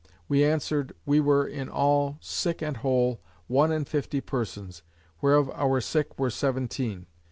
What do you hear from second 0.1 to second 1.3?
We answered, "We